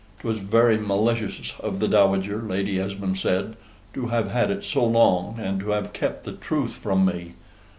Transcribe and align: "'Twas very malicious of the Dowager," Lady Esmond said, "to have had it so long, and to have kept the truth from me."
"'Twas 0.21 0.39
very 0.39 0.79
malicious 0.79 1.53
of 1.59 1.79
the 1.79 1.87
Dowager," 1.87 2.37
Lady 2.41 2.79
Esmond 2.79 3.19
said, 3.19 3.55
"to 3.93 4.07
have 4.07 4.31
had 4.31 4.49
it 4.49 4.63
so 4.63 4.83
long, 4.83 5.37
and 5.39 5.59
to 5.59 5.69
have 5.69 5.93
kept 5.93 6.23
the 6.23 6.31
truth 6.33 6.73
from 6.73 7.05
me." 7.05 7.33